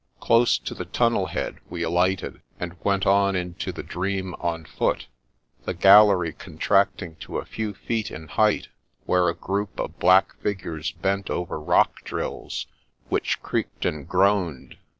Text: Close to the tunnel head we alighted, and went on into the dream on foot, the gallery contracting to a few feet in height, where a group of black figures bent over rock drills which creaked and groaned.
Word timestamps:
Close 0.19 0.57
to 0.57 0.73
the 0.73 0.85
tunnel 0.85 1.27
head 1.27 1.59
we 1.69 1.83
alighted, 1.83 2.41
and 2.59 2.75
went 2.83 3.05
on 3.05 3.35
into 3.35 3.71
the 3.71 3.83
dream 3.83 4.33
on 4.39 4.65
foot, 4.65 5.05
the 5.65 5.75
gallery 5.75 6.33
contracting 6.33 7.15
to 7.17 7.37
a 7.37 7.45
few 7.45 7.75
feet 7.75 8.09
in 8.09 8.27
height, 8.27 8.69
where 9.05 9.29
a 9.29 9.35
group 9.35 9.79
of 9.79 9.99
black 9.99 10.33
figures 10.41 10.91
bent 10.91 11.29
over 11.29 11.59
rock 11.59 12.01
drills 12.03 12.65
which 13.09 13.43
creaked 13.43 13.85
and 13.85 14.07
groaned. 14.09 14.75